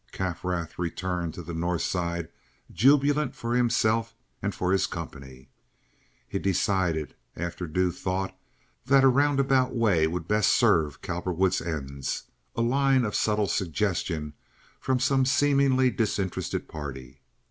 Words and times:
Kaffrath 0.11 0.79
returned 0.79 1.35
to 1.35 1.43
the 1.43 1.53
North 1.53 1.83
Side 1.83 2.29
jubilant 2.71 3.35
for 3.35 3.53
himself 3.53 4.15
and 4.41 4.55
for 4.55 4.71
his 4.71 4.87
company. 4.87 5.51
He 6.27 6.39
decided 6.39 7.13
after 7.35 7.67
due 7.67 7.91
thought 7.91 8.35
that 8.87 9.03
a 9.03 9.07
roundabout 9.07 9.75
way 9.75 10.07
would 10.07 10.27
best 10.27 10.49
serve 10.53 11.03
Cowperwood's 11.03 11.61
ends, 11.61 12.23
a 12.55 12.63
line 12.63 13.05
of 13.05 13.13
subtle 13.13 13.47
suggestion 13.47 14.33
from 14.79 14.97
some 14.99 15.23
seemingly 15.23 15.91
disinterested 15.91 16.67
party. 16.67 17.21